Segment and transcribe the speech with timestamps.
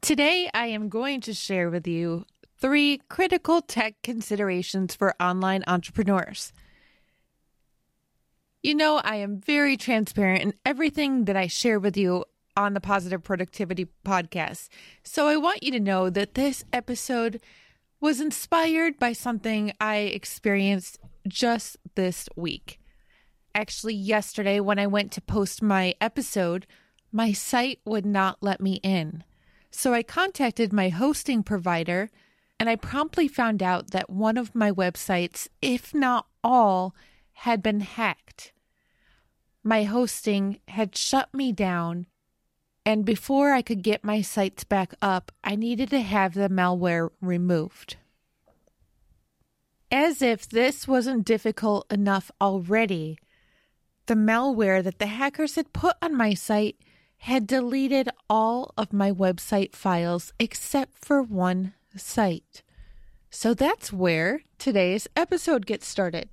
[0.00, 2.24] Today, I am going to share with you
[2.58, 6.52] three critical tech considerations for online entrepreneurs.
[8.62, 12.24] You know, I am very transparent in everything that I share with you
[12.56, 14.68] on the Positive Productivity Podcast.
[15.02, 17.40] So I want you to know that this episode
[18.00, 22.80] was inspired by something I experienced just this week.
[23.54, 26.66] Actually, yesterday, when I went to post my episode,
[27.10, 29.24] my site would not let me in.
[29.70, 32.10] So I contacted my hosting provider
[32.58, 36.94] and I promptly found out that one of my websites, if not all,
[37.32, 38.52] had been hacked.
[39.62, 42.06] My hosting had shut me down,
[42.84, 47.10] and before I could get my sites back up, I needed to have the malware
[47.20, 47.96] removed.
[49.90, 53.18] As if this wasn't difficult enough already,
[54.06, 56.76] the malware that the hackers had put on my site
[57.18, 62.62] had deleted all of my website files except for one site.
[63.30, 66.28] So that's where today's episode gets started.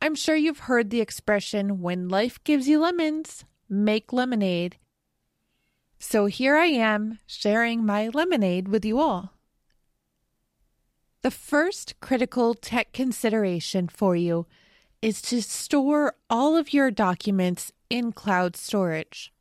[0.00, 4.76] I'm sure you've heard the expression when life gives you lemons, make lemonade.
[6.00, 9.34] So here I am sharing my lemonade with you all.
[11.22, 14.46] The first critical tech consideration for you
[15.00, 19.34] is to store all of your documents in cloud storage.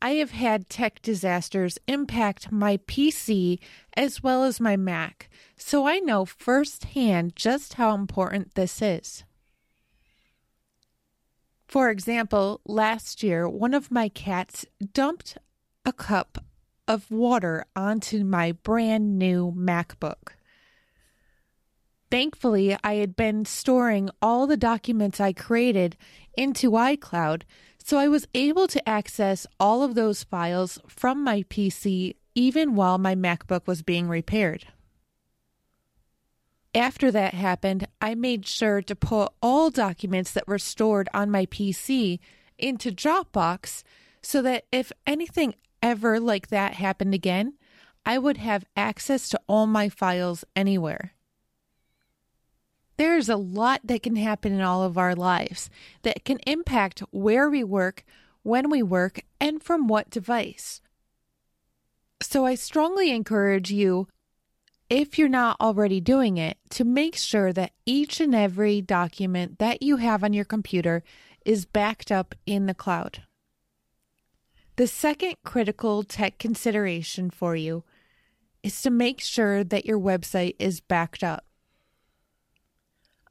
[0.00, 3.58] I have had tech disasters impact my PC
[3.94, 9.22] as well as my Mac, so I know firsthand just how important this is.
[11.68, 14.64] For example, last year, one of my cats
[14.94, 15.36] dumped
[15.84, 16.42] a cup
[16.88, 20.36] of water onto my brand new MacBook.
[22.12, 25.96] Thankfully, I had been storing all the documents I created
[26.36, 27.44] into iCloud,
[27.82, 32.98] so I was able to access all of those files from my PC even while
[32.98, 34.66] my MacBook was being repaired.
[36.74, 41.46] After that happened, I made sure to put all documents that were stored on my
[41.46, 42.18] PC
[42.58, 43.84] into Dropbox
[44.20, 47.54] so that if anything ever like that happened again,
[48.04, 51.14] I would have access to all my files anywhere.
[53.02, 55.68] There's a lot that can happen in all of our lives
[56.02, 58.04] that can impact where we work,
[58.44, 60.80] when we work, and from what device.
[62.20, 64.06] So I strongly encourage you,
[64.88, 69.82] if you're not already doing it, to make sure that each and every document that
[69.82, 71.02] you have on your computer
[71.44, 73.24] is backed up in the cloud.
[74.76, 77.82] The second critical tech consideration for you
[78.62, 81.44] is to make sure that your website is backed up.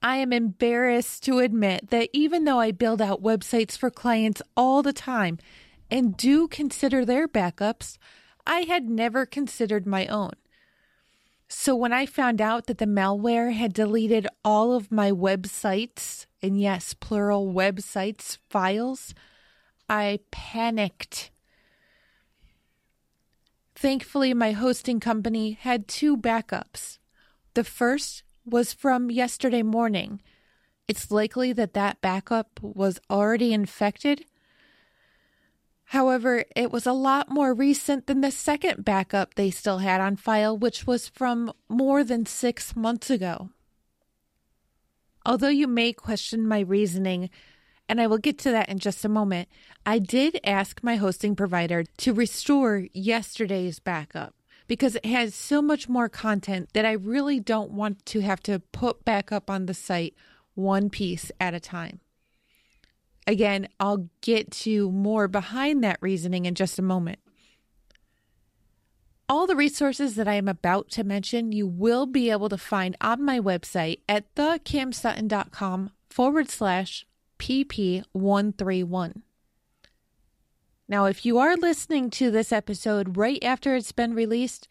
[0.01, 4.81] I am embarrassed to admit that even though I build out websites for clients all
[4.81, 5.37] the time
[5.91, 7.97] and do consider their backups,
[8.45, 10.31] I had never considered my own.
[11.47, 16.59] So when I found out that the malware had deleted all of my websites, and
[16.59, 19.13] yes, plural websites files,
[19.89, 21.29] I panicked.
[23.75, 26.99] Thankfully, my hosting company had two backups.
[27.53, 30.21] The first was from yesterday morning.
[30.87, 34.25] It's likely that that backup was already infected.
[35.85, 40.15] However, it was a lot more recent than the second backup they still had on
[40.15, 43.49] file, which was from more than six months ago.
[45.25, 47.29] Although you may question my reasoning,
[47.87, 49.49] and I will get to that in just a moment,
[49.85, 54.33] I did ask my hosting provider to restore yesterday's backup
[54.71, 58.59] because it has so much more content that I really don't want to have to
[58.71, 60.15] put back up on the site
[60.53, 61.99] one piece at a time.
[63.27, 67.19] Again, I'll get to more behind that reasoning in just a moment.
[69.27, 72.95] All the resources that I am about to mention, you will be able to find
[73.01, 77.05] on my website at thekimsutton.com forward slash
[77.39, 79.21] PP131.
[80.91, 84.67] Now, if you are listening to this episode right after it's been released,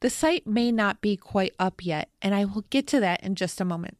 [0.00, 3.34] the site may not be quite up yet, and I will get to that in
[3.34, 3.96] just a moment.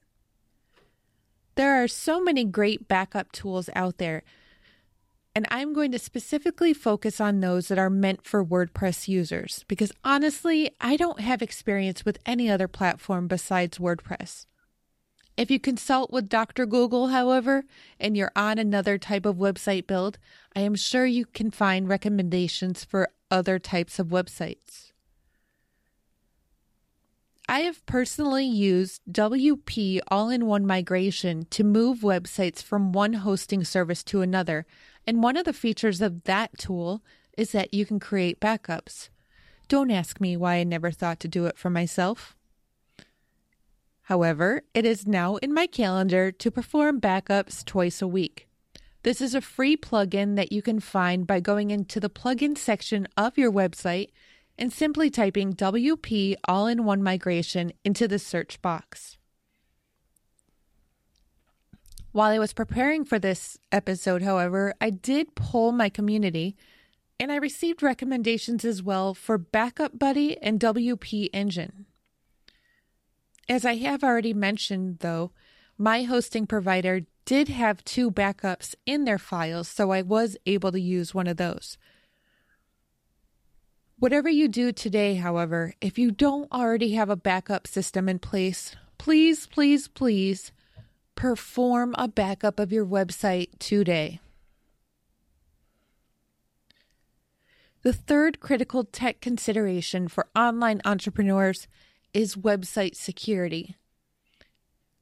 [1.54, 4.24] There are so many great backup tools out there,
[5.34, 9.90] and I'm going to specifically focus on those that are meant for WordPress users because
[10.04, 14.44] honestly, I don't have experience with any other platform besides WordPress.
[15.36, 16.66] If you consult with Dr.
[16.66, 17.64] Google, however,
[17.98, 20.18] and you're on another type of website build,
[20.54, 24.92] I am sure you can find recommendations for other types of websites.
[27.48, 33.64] I have personally used WP all in one migration to move websites from one hosting
[33.64, 34.64] service to another.
[35.06, 37.02] And one of the features of that tool
[37.36, 39.08] is that you can create backups.
[39.68, 42.36] Don't ask me why I never thought to do it for myself.
[44.02, 48.48] However, it is now in my calendar to perform backups twice a week.
[49.04, 53.08] This is a free plugin that you can find by going into the plugin section
[53.16, 54.10] of your website
[54.58, 59.16] and simply typing WP all in one migration into the search box.
[62.12, 66.56] While I was preparing for this episode, however, I did poll my community
[67.18, 71.86] and I received recommendations as well for Backup Buddy and WP Engine.
[73.48, 75.32] As I have already mentioned, though,
[75.76, 80.80] my hosting provider did have two backups in their files, so I was able to
[80.80, 81.76] use one of those.
[83.98, 88.74] Whatever you do today, however, if you don't already have a backup system in place,
[88.98, 90.52] please, please, please
[91.14, 94.20] perform a backup of your website today.
[97.82, 101.66] The third critical tech consideration for online entrepreneurs
[102.14, 103.76] is website security.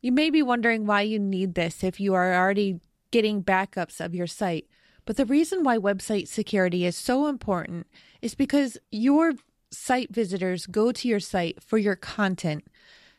[0.01, 2.81] You may be wondering why you need this if you are already
[3.11, 4.67] getting backups of your site.
[5.05, 7.87] But the reason why website security is so important
[8.23, 9.35] is because your
[9.71, 12.67] site visitors go to your site for your content,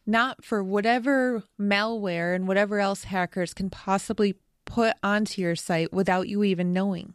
[0.06, 4.36] not for whatever malware and whatever else hackers can possibly
[4.66, 7.14] put onto your site without you even knowing.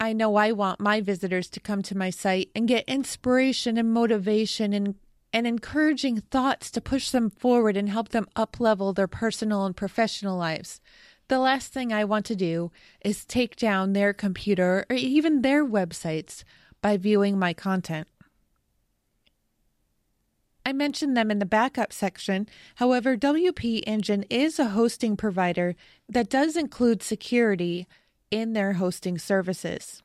[0.00, 3.92] I know I want my visitors to come to my site and get inspiration and
[3.92, 4.94] motivation and,
[5.32, 9.76] and encouraging thoughts to push them forward and help them up level their personal and
[9.76, 10.80] professional lives.
[11.26, 12.70] The last thing I want to do
[13.04, 16.44] is take down their computer or even their websites
[16.80, 18.06] by viewing my content.
[20.64, 22.46] I mentioned them in the backup section.
[22.76, 25.74] However, WP Engine is a hosting provider
[26.08, 27.88] that does include security
[28.30, 30.02] in their hosting services.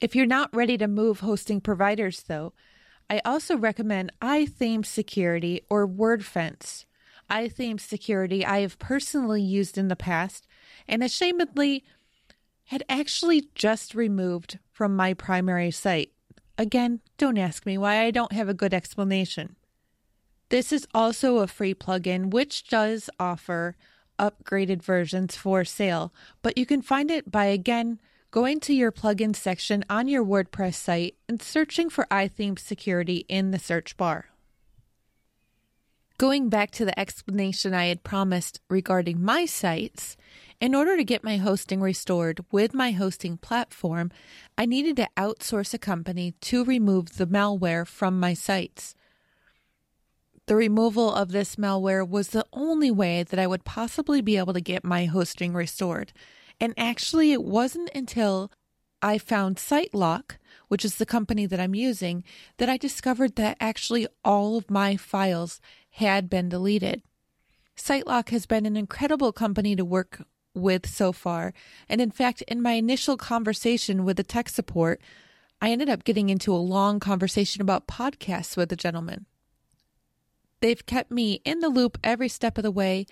[0.00, 2.52] If you're not ready to move hosting providers, though,
[3.08, 6.84] I also recommend iTheme Security or WordFence
[7.32, 10.46] iTheme security I have personally used in the past
[10.86, 11.82] and ashamedly
[12.66, 16.12] had actually just removed from my primary site.
[16.58, 19.56] Again, don't ask me why I don't have a good explanation.
[20.50, 23.76] This is also a free plugin which does offer
[24.18, 26.12] upgraded versions for sale,
[26.42, 28.00] but you can find it by again
[28.30, 33.50] going to your plugin section on your WordPress site and searching for iTheme security in
[33.50, 34.26] the search bar.
[36.18, 40.16] Going back to the explanation I had promised regarding my sites,
[40.60, 44.12] in order to get my hosting restored with my hosting platform,
[44.56, 48.94] I needed to outsource a company to remove the malware from my sites.
[50.46, 54.52] The removal of this malware was the only way that I would possibly be able
[54.52, 56.12] to get my hosting restored.
[56.60, 58.50] And actually, it wasn't until
[59.00, 60.36] I found SiteLock,
[60.68, 62.24] which is the company that I'm using,
[62.58, 67.02] that I discovered that actually all of my files had been deleted.
[67.76, 70.22] SiteLock has been an incredible company to work
[70.54, 71.54] with so far,
[71.88, 75.00] and in fact, in my initial conversation with the tech support,
[75.60, 79.26] I ended up getting into a long conversation about podcasts with the gentleman.
[80.62, 83.06] They've kept me in the loop every step of the way,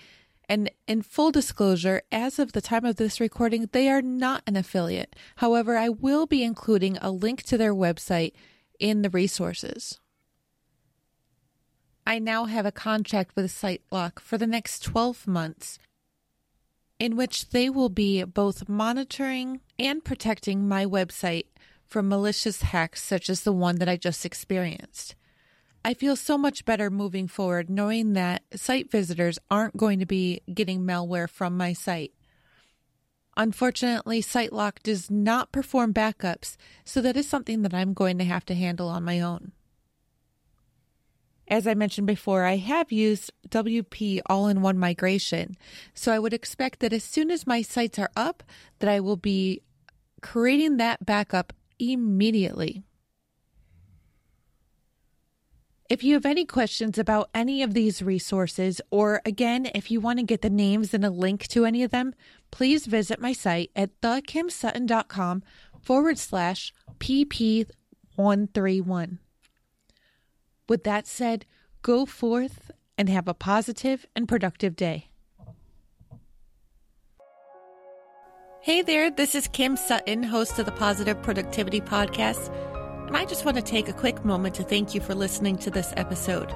[0.49, 4.54] and in full disclosure, as of the time of this recording, they are not an
[4.54, 5.16] affiliate.
[5.37, 8.35] However, I will be including a link to their website
[8.78, 9.99] in the resources.
[12.07, 15.80] I now have a contract with SiteLock for the next 12 months
[17.00, 21.47] in which they will be both monitoring and protecting my website
[21.85, 25.16] from malicious hacks such as the one that I just experienced.
[25.85, 30.43] I feel so much better moving forward knowing that site visitors aren't going to be
[30.53, 32.13] getting malware from my site.
[33.37, 38.45] Unfortunately, SiteLock does not perform backups, so that is something that I'm going to have
[38.47, 39.53] to handle on my own.
[41.49, 45.57] As I mentioned before, I have used WP all-in-one migration.
[45.95, 48.45] So I would expect that as soon as my sites are up,
[48.79, 49.63] that I will be
[50.21, 52.85] creating that backup immediately.
[55.91, 60.21] If you have any questions about any of these resources, or again, if you want
[60.21, 62.15] to get the names and a link to any of them,
[62.53, 65.43] please visit my site at thekimsutton.com
[65.83, 69.19] forward slash PP131.
[70.69, 71.45] With that said,
[71.83, 75.09] go forth and have a positive and productive day.
[78.63, 82.55] Hey there, this is Kim Sutton, host of the Positive Productivity Podcast,
[83.11, 85.71] and I just want to take a quick moment to thank you for listening to
[85.71, 86.55] this episode.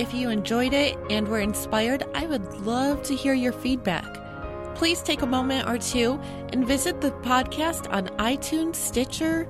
[0.00, 4.04] If you enjoyed it and were inspired, I would love to hear your feedback.
[4.74, 6.18] Please take a moment or two
[6.52, 9.48] and visit the podcast on iTunes, Stitcher,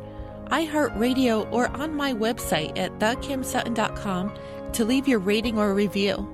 [0.50, 4.34] iHeartRadio, or on my website at thekimsutton.com
[4.74, 6.28] to leave your rating or review.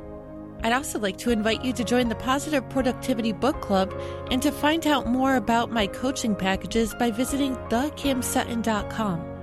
[0.64, 3.94] I'd also like to invite you to join the Positive Productivity Book Club
[4.32, 9.33] and to find out more about my coaching packages by visiting thekimsutton.com.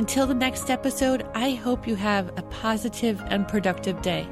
[0.00, 4.26] Until the next episode, I hope you have a positive and productive day.